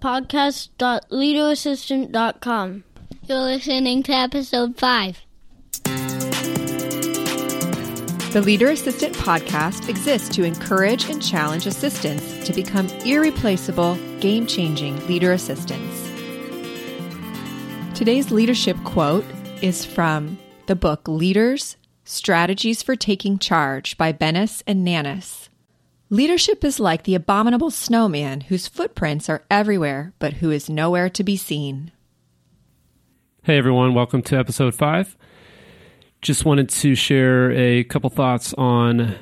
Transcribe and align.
podcast.leaderassistant.com. 0.00 2.84
You're 3.26 3.38
listening 3.38 4.02
to 4.04 4.12
episode 4.12 4.78
5. 4.78 5.18
The 8.32 8.42
Leader 8.42 8.68
Assistant 8.68 9.16
podcast 9.16 9.88
exists 9.88 10.28
to 10.36 10.44
encourage 10.44 11.08
and 11.08 11.22
challenge 11.22 11.66
assistants 11.66 12.46
to 12.46 12.52
become 12.52 12.86
irreplaceable, 13.06 13.96
game 14.20 14.46
changing 14.46 15.06
leader 15.06 15.32
assistants. 15.32 16.04
Today's 17.98 18.30
leadership 18.30 18.76
quote 18.84 19.24
is 19.62 19.84
from 19.84 20.38
the 20.66 20.76
book 20.76 21.08
Leaders 21.08 21.76
Strategies 22.04 22.82
for 22.82 22.96
Taking 22.96 23.38
Charge 23.38 23.96
by 23.96 24.12
Bennis 24.12 24.62
and 24.66 24.84
Nanus. 24.84 25.48
Leadership 26.10 26.64
is 26.64 26.80
like 26.80 27.02
the 27.02 27.14
abominable 27.14 27.70
snowman 27.70 28.40
whose 28.40 28.66
footprints 28.66 29.28
are 29.28 29.44
everywhere 29.50 30.14
but 30.18 30.34
who 30.34 30.50
is 30.50 30.70
nowhere 30.70 31.10
to 31.10 31.22
be 31.22 31.36
seen. 31.36 31.92
Hey 33.42 33.58
everyone, 33.58 33.92
welcome 33.92 34.22
to 34.22 34.38
episode 34.38 34.74
5. 34.74 35.18
Just 36.22 36.46
wanted 36.46 36.70
to 36.70 36.94
share 36.94 37.52
a 37.52 37.84
couple 37.84 38.08
thoughts 38.08 38.54
on 38.54 39.16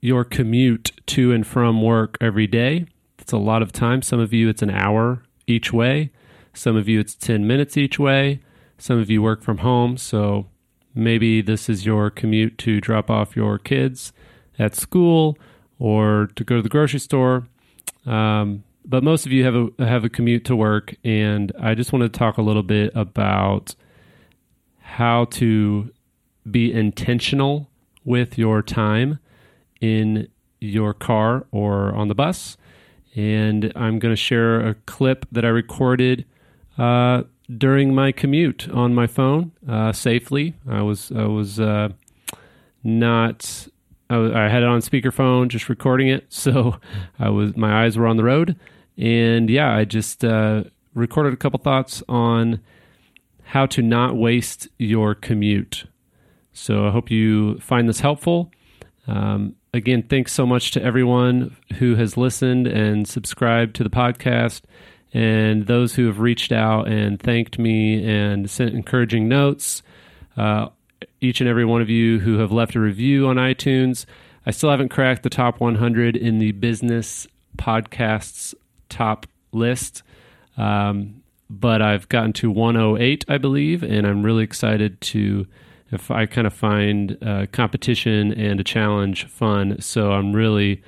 your 0.00 0.22
commute 0.22 0.92
to 1.06 1.32
and 1.32 1.44
from 1.44 1.82
work 1.82 2.16
every 2.20 2.46
day. 2.46 2.86
It's 3.18 3.32
a 3.32 3.38
lot 3.38 3.60
of 3.60 3.72
time. 3.72 4.00
Some 4.00 4.20
of 4.20 4.32
you, 4.32 4.48
it's 4.48 4.62
an 4.62 4.70
hour 4.70 5.24
each 5.48 5.72
way. 5.72 6.12
Some 6.54 6.76
of 6.76 6.88
you, 6.88 7.00
it's 7.00 7.16
10 7.16 7.48
minutes 7.48 7.76
each 7.76 7.98
way. 7.98 8.42
Some 8.78 9.00
of 9.00 9.10
you 9.10 9.22
work 9.22 9.42
from 9.42 9.58
home, 9.58 9.96
so 9.96 10.46
maybe 10.94 11.42
this 11.42 11.68
is 11.68 11.84
your 11.84 12.10
commute 12.10 12.58
to 12.58 12.80
drop 12.80 13.10
off 13.10 13.34
your 13.34 13.58
kids 13.58 14.12
at 14.56 14.76
school 14.76 15.36
or 15.78 16.30
to 16.36 16.44
go 16.44 16.56
to 16.56 16.62
the 16.62 16.68
grocery 16.68 17.00
store. 17.00 17.46
Um, 18.04 18.64
but 18.84 19.02
most 19.02 19.26
of 19.26 19.32
you 19.32 19.44
have 19.44 19.54
a 19.54 19.84
have 19.84 20.04
a 20.04 20.08
commute 20.08 20.44
to 20.44 20.56
work, 20.56 20.94
and 21.02 21.52
I 21.58 21.74
just 21.74 21.92
want 21.92 22.02
to 22.04 22.08
talk 22.08 22.38
a 22.38 22.42
little 22.42 22.62
bit 22.62 22.92
about 22.94 23.74
how 24.78 25.24
to 25.24 25.92
be 26.48 26.72
intentional 26.72 27.68
with 28.04 28.38
your 28.38 28.62
time 28.62 29.18
in 29.80 30.28
your 30.60 30.94
car 30.94 31.46
or 31.50 31.92
on 31.94 32.08
the 32.08 32.14
bus. 32.14 32.56
And 33.16 33.72
I'm 33.74 33.98
going 33.98 34.12
to 34.12 34.16
share 34.16 34.60
a 34.60 34.74
clip 34.74 35.26
that 35.32 35.44
I 35.44 35.48
recorded 35.48 36.24
uh, 36.78 37.24
during 37.56 37.94
my 37.94 38.12
commute 38.12 38.68
on 38.68 38.94
my 38.94 39.06
phone 39.06 39.52
uh, 39.68 39.92
safely. 39.92 40.54
I 40.68 40.82
was 40.82 41.10
I 41.10 41.24
was 41.24 41.58
uh, 41.58 41.88
not. 42.84 43.68
I, 44.08 44.16
was, 44.18 44.32
I, 44.32 44.48
had 44.48 44.62
it 44.62 44.68
on 44.68 44.80
speakerphone, 44.80 45.48
just 45.48 45.68
recording 45.68 46.08
it. 46.08 46.26
So 46.30 46.78
I 47.18 47.30
was 47.30 47.56
my 47.56 47.84
eyes 47.84 47.96
were 47.96 48.06
on 48.06 48.16
the 48.16 48.24
road, 48.24 48.56
and 48.96 49.50
yeah, 49.50 49.74
I 49.74 49.84
just 49.84 50.24
uh, 50.24 50.64
recorded 50.94 51.32
a 51.32 51.36
couple 51.36 51.58
thoughts 51.58 52.02
on 52.08 52.60
how 53.42 53.66
to 53.66 53.82
not 53.82 54.16
waste 54.16 54.68
your 54.78 55.14
commute. 55.14 55.84
So 56.52 56.86
I 56.86 56.90
hope 56.90 57.10
you 57.10 57.58
find 57.58 57.88
this 57.88 58.00
helpful. 58.00 58.50
Um, 59.06 59.56
again, 59.72 60.02
thanks 60.02 60.32
so 60.32 60.46
much 60.46 60.72
to 60.72 60.82
everyone 60.82 61.56
who 61.78 61.94
has 61.96 62.16
listened 62.16 62.66
and 62.66 63.06
subscribed 63.06 63.76
to 63.76 63.84
the 63.84 63.90
podcast 63.90 64.62
and 65.12 65.66
those 65.66 65.94
who 65.94 66.06
have 66.06 66.18
reached 66.20 66.52
out 66.52 66.88
and 66.88 67.20
thanked 67.20 67.58
me 67.58 68.04
and 68.04 68.50
sent 68.50 68.74
encouraging 68.74 69.28
notes. 69.28 69.82
Uh, 70.36 70.68
each 71.26 71.40
and 71.40 71.48
every 71.48 71.64
one 71.64 71.82
of 71.82 71.90
you 71.90 72.20
who 72.20 72.38
have 72.38 72.52
left 72.52 72.74
a 72.76 72.80
review 72.80 73.26
on 73.26 73.36
iTunes. 73.36 74.06
I 74.46 74.52
still 74.52 74.70
haven't 74.70 74.90
cracked 74.90 75.24
the 75.24 75.30
top 75.30 75.60
100 75.60 76.16
in 76.16 76.38
the 76.38 76.52
business 76.52 77.26
podcasts 77.58 78.54
top 78.88 79.26
list, 79.52 80.02
um, 80.56 81.22
but 81.50 81.82
I've 81.82 82.08
gotten 82.08 82.32
to 82.34 82.50
108, 82.50 83.24
I 83.28 83.38
believe, 83.38 83.82
and 83.82 84.06
I'm 84.06 84.22
really 84.22 84.44
excited 84.44 85.00
to. 85.02 85.46
If 85.92 86.10
I 86.10 86.26
kind 86.26 86.48
of 86.48 86.52
find 86.52 87.16
uh, 87.22 87.46
competition 87.52 88.32
and 88.32 88.58
a 88.58 88.64
challenge 88.64 89.26
fun, 89.26 89.80
so 89.80 90.10
I'm 90.10 90.32
really 90.32 90.82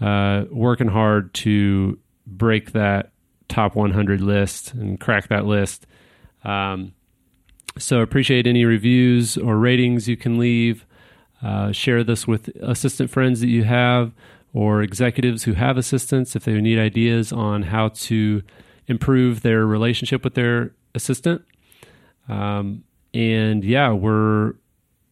uh, 0.00 0.44
working 0.50 0.88
hard 0.88 1.34
to 1.34 1.98
break 2.26 2.72
that 2.72 3.10
top 3.48 3.74
100 3.74 4.22
list 4.22 4.72
and 4.72 4.98
crack 4.98 5.28
that 5.28 5.44
list. 5.44 5.86
Um, 6.44 6.94
so 7.78 8.00
appreciate 8.00 8.46
any 8.46 8.64
reviews 8.64 9.36
or 9.36 9.56
ratings 9.56 10.08
you 10.08 10.16
can 10.16 10.38
leave. 10.38 10.84
Uh, 11.42 11.70
share 11.70 12.02
this 12.02 12.26
with 12.26 12.48
assistant 12.60 13.10
friends 13.10 13.40
that 13.40 13.48
you 13.48 13.64
have 13.64 14.12
or 14.52 14.82
executives 14.82 15.44
who 15.44 15.52
have 15.52 15.76
assistants 15.76 16.34
if 16.34 16.44
they 16.44 16.60
need 16.60 16.78
ideas 16.78 17.32
on 17.32 17.62
how 17.62 17.88
to 17.88 18.42
improve 18.88 19.42
their 19.42 19.64
relationship 19.66 20.24
with 20.24 20.34
their 20.34 20.72
assistant. 20.94 21.42
Um, 22.28 22.84
and 23.14 23.62
yeah, 23.62 23.92
we're 23.92 24.54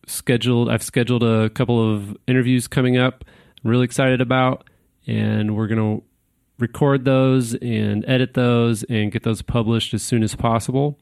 scheduled. 0.06 0.68
I've 0.68 0.82
scheduled 0.82 1.22
a 1.22 1.50
couple 1.50 1.94
of 1.94 2.16
interviews 2.26 2.66
coming 2.66 2.96
up. 2.96 3.24
I'm 3.64 3.70
really 3.70 3.84
excited 3.84 4.20
about, 4.20 4.68
and 5.06 5.56
we're 5.56 5.68
to 6.00 6.02
record 6.58 7.04
those 7.04 7.54
and 7.54 8.04
edit 8.08 8.34
those 8.34 8.82
and 8.84 9.12
get 9.12 9.22
those 9.22 9.42
published 9.42 9.94
as 9.94 10.02
soon 10.02 10.22
as 10.22 10.34
possible. 10.34 10.98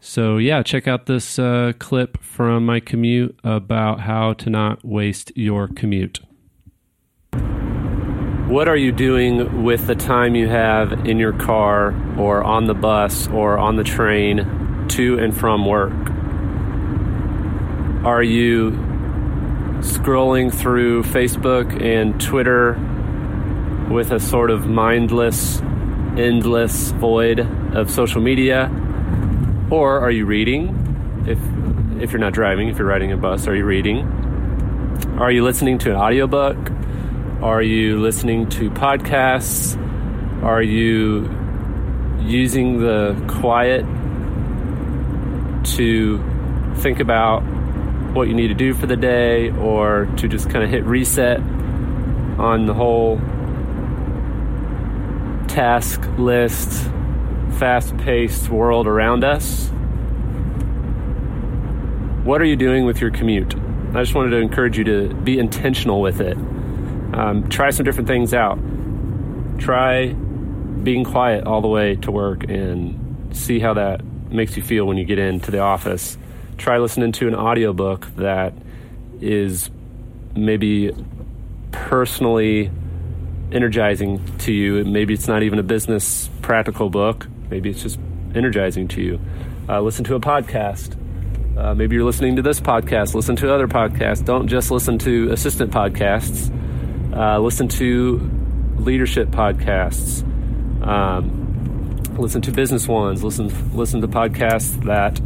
So, 0.00 0.36
yeah, 0.36 0.62
check 0.62 0.86
out 0.86 1.06
this 1.06 1.38
uh, 1.38 1.72
clip 1.78 2.22
from 2.22 2.66
my 2.66 2.80
commute 2.80 3.38
about 3.42 4.00
how 4.00 4.34
to 4.34 4.50
not 4.50 4.84
waste 4.84 5.32
your 5.36 5.68
commute. 5.68 6.20
What 8.48 8.68
are 8.68 8.76
you 8.76 8.92
doing 8.92 9.64
with 9.64 9.88
the 9.88 9.96
time 9.96 10.36
you 10.36 10.48
have 10.48 10.92
in 11.04 11.18
your 11.18 11.32
car 11.32 11.92
or 12.16 12.44
on 12.44 12.66
the 12.66 12.74
bus 12.74 13.26
or 13.28 13.58
on 13.58 13.74
the 13.74 13.82
train 13.82 14.86
to 14.90 15.18
and 15.18 15.36
from 15.36 15.66
work? 15.66 15.92
Are 18.06 18.22
you 18.22 18.70
scrolling 19.80 20.54
through 20.54 21.02
Facebook 21.02 21.82
and 21.82 22.20
Twitter 22.20 22.74
with 23.90 24.12
a 24.12 24.20
sort 24.20 24.52
of 24.52 24.68
mindless, 24.68 25.60
endless 26.16 26.92
void 26.92 27.40
of 27.74 27.90
social 27.90 28.20
media? 28.20 28.70
Or 29.70 30.00
are 30.00 30.10
you 30.10 30.26
reading? 30.26 31.24
If 31.26 31.38
if 32.02 32.12
you're 32.12 32.20
not 32.20 32.32
driving, 32.32 32.68
if 32.68 32.78
you're 32.78 32.86
riding 32.86 33.12
a 33.12 33.16
bus, 33.16 33.48
are 33.48 33.56
you 33.56 33.64
reading? 33.64 34.04
Are 35.18 35.30
you 35.30 35.44
listening 35.44 35.78
to 35.78 35.90
an 35.90 35.96
audiobook? 35.96 36.56
Are 37.42 37.62
you 37.62 38.00
listening 38.00 38.48
to 38.50 38.70
podcasts? 38.70 39.76
Are 40.42 40.62
you 40.62 41.30
using 42.20 42.80
the 42.80 43.16
quiet 43.28 43.84
to 45.76 46.22
think 46.76 47.00
about 47.00 47.40
what 48.14 48.28
you 48.28 48.34
need 48.34 48.48
to 48.48 48.54
do 48.54 48.72
for 48.72 48.86
the 48.86 48.96
day 48.96 49.50
or 49.50 50.06
to 50.16 50.28
just 50.28 50.48
kind 50.48 50.64
of 50.64 50.70
hit 50.70 50.84
reset 50.84 51.40
on 52.38 52.66
the 52.66 52.74
whole 52.74 53.18
task 55.48 56.00
list, 56.18 56.90
fast 57.58 57.96
paced 57.98 58.50
world 58.50 58.86
around 58.86 59.24
us. 59.24 59.68
What 62.24 62.42
are 62.42 62.44
you 62.44 62.56
doing 62.56 62.84
with 62.84 63.00
your 63.00 63.10
commute? 63.10 63.54
I 63.94 64.02
just 64.02 64.14
wanted 64.14 64.30
to 64.30 64.38
encourage 64.38 64.76
you 64.76 64.84
to 64.84 65.14
be 65.14 65.38
intentional 65.38 66.00
with 66.00 66.20
it. 66.20 66.36
Um, 67.14 67.48
try 67.48 67.70
some 67.70 67.84
different 67.84 68.08
things 68.08 68.34
out. 68.34 68.58
Try 69.58 70.12
being 70.12 71.04
quiet 71.04 71.44
all 71.44 71.62
the 71.62 71.68
way 71.68 71.96
to 71.96 72.10
work 72.10 72.44
and 72.48 73.34
see 73.34 73.58
how 73.58 73.74
that 73.74 74.04
makes 74.30 74.56
you 74.56 74.62
feel 74.62 74.84
when 74.84 74.98
you 74.98 75.04
get 75.04 75.18
into 75.18 75.50
the 75.50 75.60
office. 75.60 76.18
Try 76.58 76.78
listening 76.78 77.12
to 77.12 77.28
an 77.28 77.34
audiobook 77.34 78.06
that 78.16 78.52
is 79.20 79.70
maybe 80.34 80.92
personally 81.72 82.70
energizing 83.50 84.20
to 84.38 84.52
you. 84.52 84.84
Maybe 84.84 85.14
it's 85.14 85.28
not 85.28 85.42
even 85.42 85.58
a 85.58 85.62
business 85.62 86.28
practical 86.42 86.90
book. 86.90 87.26
Maybe 87.50 87.70
it's 87.70 87.82
just 87.82 87.98
energizing 88.34 88.88
to 88.88 89.02
you. 89.02 89.20
Uh, 89.68 89.80
listen 89.80 90.04
to 90.04 90.14
a 90.14 90.20
podcast. 90.20 90.96
Uh, 91.56 91.74
maybe 91.74 91.96
you're 91.96 92.04
listening 92.04 92.36
to 92.36 92.42
this 92.42 92.60
podcast. 92.60 93.14
Listen 93.14 93.34
to 93.36 93.52
other 93.52 93.66
podcasts. 93.66 94.24
Don't 94.24 94.46
just 94.46 94.70
listen 94.70 94.98
to 94.98 95.32
assistant 95.32 95.72
podcasts. 95.72 96.52
Uh, 97.16 97.38
listen 97.38 97.66
to 97.68 98.18
leadership 98.76 99.28
podcasts. 99.28 100.22
Um, 100.86 101.96
listen 102.18 102.42
to 102.42 102.52
business 102.52 102.86
ones. 102.86 103.24
Listen 103.24 103.50
listen 103.74 104.00
to 104.02 104.08
podcasts 104.08 104.82
that 104.84 105.20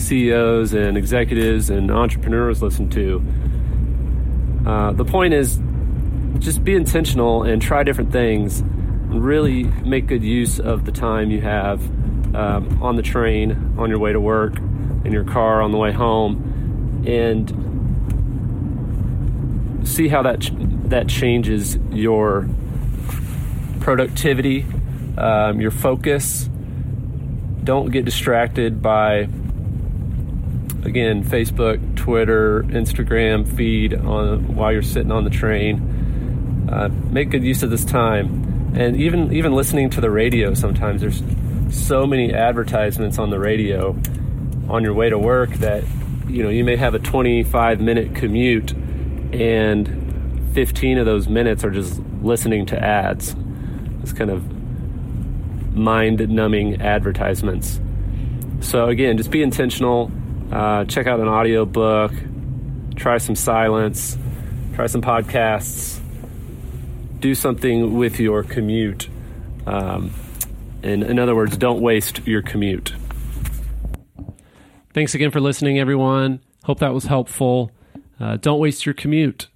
CEOs 0.00 0.72
and 0.72 0.96
executives 0.96 1.70
and 1.70 1.90
entrepreneurs 1.90 2.62
listen 2.62 2.88
to. 2.90 3.22
Uh, 4.66 4.92
the 4.92 5.04
point 5.04 5.34
is 5.34 5.60
just 6.38 6.64
be 6.64 6.74
intentional 6.74 7.42
and 7.42 7.60
try 7.60 7.82
different 7.82 8.10
things 8.10 8.62
really 9.20 9.64
make 9.64 10.06
good 10.06 10.22
use 10.22 10.58
of 10.58 10.84
the 10.84 10.92
time 10.92 11.30
you 11.30 11.40
have 11.40 11.82
um, 12.34 12.82
on 12.82 12.96
the 12.96 13.02
train 13.02 13.74
on 13.78 13.90
your 13.90 13.98
way 13.98 14.12
to 14.12 14.20
work 14.20 14.58
in 15.04 15.12
your 15.12 15.24
car 15.24 15.62
on 15.62 15.72
the 15.72 15.78
way 15.78 15.92
home 15.92 17.04
and 17.06 17.48
see 19.86 20.08
how 20.08 20.22
that 20.22 20.40
ch- 20.40 20.52
that 20.88 21.08
changes 21.08 21.76
your 21.92 22.48
productivity 23.80 24.64
um, 25.16 25.60
your 25.60 25.70
focus. 25.70 26.48
Don't 27.62 27.90
get 27.90 28.04
distracted 28.04 28.82
by, 28.82 29.28
again, 30.84 31.24
Facebook, 31.24 31.96
Twitter, 31.96 32.62
Instagram 32.64 33.46
feed 33.46 33.94
on 33.94 34.54
while 34.54 34.72
you're 34.72 34.82
sitting 34.82 35.12
on 35.12 35.24
the 35.24 35.30
train. 35.30 36.68
Uh, 36.70 36.88
make 37.10 37.30
good 37.30 37.44
use 37.44 37.62
of 37.62 37.70
this 37.70 37.84
time, 37.84 38.53
and 38.74 38.96
even 38.96 39.32
even 39.32 39.54
listening 39.54 39.90
to 39.90 40.00
the 40.00 40.10
radio. 40.10 40.54
Sometimes 40.54 41.00
there's 41.00 41.22
so 41.70 42.06
many 42.06 42.32
advertisements 42.32 43.18
on 43.18 43.30
the 43.30 43.38
radio 43.38 43.96
on 44.68 44.82
your 44.82 44.94
way 44.94 45.10
to 45.10 45.18
work 45.18 45.50
that 45.54 45.84
you 46.28 46.42
know 46.42 46.48
you 46.48 46.64
may 46.64 46.76
have 46.76 46.94
a 46.94 46.98
25 46.98 47.80
minute 47.80 48.14
commute 48.14 48.72
and 49.32 50.52
15 50.54 50.98
of 50.98 51.06
those 51.06 51.28
minutes 51.28 51.64
are 51.64 51.70
just 51.70 52.00
listening 52.22 52.66
to 52.66 52.78
ads. 52.82 53.34
It's 54.02 54.12
kind 54.12 54.30
of 54.30 54.44
mind 55.74 56.28
numbing 56.28 56.80
advertisements. 56.80 57.80
So 58.60 58.88
again 58.88 59.16
just 59.16 59.30
be 59.30 59.42
intentional. 59.42 60.10
Uh, 60.52 60.84
check 60.84 61.06
out 61.06 61.20
an 61.20 61.28
audio 61.28 61.64
book 61.64 62.12
try 62.96 63.18
some 63.18 63.34
silence. 63.34 64.16
Try 64.74 64.86
some 64.86 65.02
podcasts 65.02 66.00
do 67.24 67.34
something 67.34 67.94
with 67.94 68.20
your 68.20 68.42
commute 68.42 69.08
um, 69.66 70.10
and 70.82 71.02
in 71.02 71.18
other 71.18 71.34
words 71.34 71.56
don't 71.56 71.80
waste 71.80 72.26
your 72.26 72.42
commute 72.42 72.94
Thanks 74.94 75.12
again 75.12 75.32
for 75.32 75.40
listening, 75.40 75.80
everyone. 75.80 76.38
Hope 76.62 76.78
that 76.78 76.94
was 76.94 77.02
helpful. 77.02 77.72
Uh, 78.20 78.36
don't 78.36 78.60
waste 78.60 78.86
your 78.86 78.94
commute. 78.94 79.48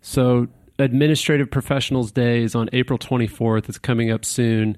So, 0.00 0.48
Administrative 0.80 1.48
Professionals 1.48 2.10
Day 2.10 2.42
is 2.42 2.56
on 2.56 2.68
April 2.72 2.98
24th. 2.98 3.68
It's 3.68 3.78
coming 3.78 4.10
up 4.10 4.24
soon. 4.24 4.76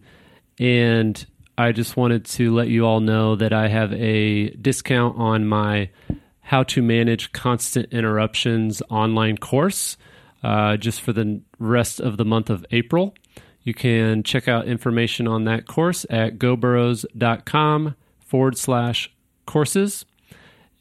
And 0.58 1.24
I 1.56 1.72
just 1.72 1.96
wanted 1.96 2.26
to 2.26 2.54
let 2.54 2.68
you 2.68 2.84
all 2.84 3.00
know 3.00 3.36
that 3.36 3.54
I 3.54 3.68
have 3.68 3.90
a 3.94 4.50
discount 4.50 5.16
on 5.16 5.46
my 5.46 5.88
How 6.42 6.62
to 6.64 6.82
Manage 6.82 7.32
Constant 7.32 7.90
Interruptions 7.90 8.82
online 8.90 9.38
course 9.38 9.96
uh, 10.42 10.76
just 10.76 11.00
for 11.00 11.12
the 11.12 11.40
rest 11.58 12.00
of 12.00 12.16
the 12.16 12.24
month 12.24 12.50
of 12.50 12.64
April. 12.70 13.14
You 13.62 13.74
can 13.74 14.22
check 14.22 14.46
out 14.46 14.66
information 14.66 15.26
on 15.26 15.44
that 15.44 15.66
course 15.66 16.06
at 16.08 16.38
goburrows.com 16.38 17.96
forward 18.20 18.56
slash 18.56 19.12
courses. 19.44 20.04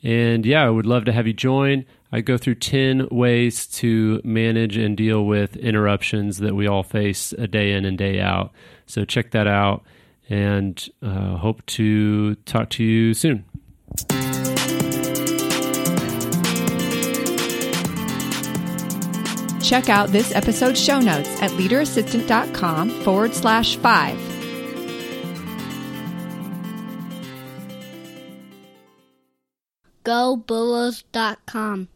And 0.04 0.46
yeah, 0.46 0.63
I 0.63 0.69
would 0.69 0.86
love 0.86 1.06
to 1.06 1.12
have 1.12 1.25
you 1.25 1.34
join. 1.34 1.86
I 2.12 2.22
go 2.22 2.38
through 2.38 2.56
10 2.56 3.10
ways 3.10 3.66
to 3.68 4.22
manage 4.24 4.78
and 4.78 4.96
deal 4.96 5.25
with 5.25 5.57
interruptions 5.57 6.38
that 6.38 6.56
we 6.56 6.68
all 6.68 6.84
face 6.84 7.34
a 7.34 7.48
day 7.48 7.74
in 7.74 7.86
and 7.86 7.98
day 7.98 8.22
out. 8.22 8.52
So 8.86 9.04
check 9.04 9.31
that 9.31 9.48
out 9.48 9.84
and 10.30 10.88
uh, 11.02 11.38
hope 11.38 11.66
to 11.66 12.36
talk 12.36 12.69
to 12.72 12.84
you 12.84 13.13
soon. 13.13 13.46
Check 19.66 19.90
out 19.90 20.10
this 20.10 20.32
episode's 20.36 20.80
show 20.80 21.00
notes 21.00 21.42
at 21.42 21.50
leaderassistant.com 21.52 22.92
forward 23.02 23.34
slash 23.34 23.78
five. 23.78 24.16
GoBurrows.com. 30.04 31.88